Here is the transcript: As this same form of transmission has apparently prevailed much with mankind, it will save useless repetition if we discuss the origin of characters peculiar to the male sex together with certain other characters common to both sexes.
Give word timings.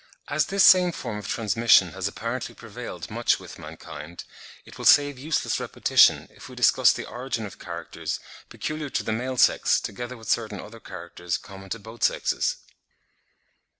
As 0.29 0.47
this 0.47 0.63
same 0.63 0.91
form 0.93 1.19
of 1.19 1.27
transmission 1.27 1.91
has 1.91 2.07
apparently 2.07 2.55
prevailed 2.55 3.11
much 3.11 3.39
with 3.39 3.59
mankind, 3.59 4.23
it 4.65 4.79
will 4.79 4.85
save 4.85 5.19
useless 5.19 5.59
repetition 5.59 6.27
if 6.31 6.49
we 6.49 6.55
discuss 6.55 6.91
the 6.91 7.05
origin 7.07 7.45
of 7.45 7.59
characters 7.59 8.19
peculiar 8.49 8.89
to 8.89 9.03
the 9.03 9.11
male 9.13 9.37
sex 9.37 9.79
together 9.79 10.17
with 10.17 10.27
certain 10.27 10.59
other 10.59 10.79
characters 10.79 11.37
common 11.37 11.69
to 11.69 11.77
both 11.77 12.01
sexes. 12.01 12.55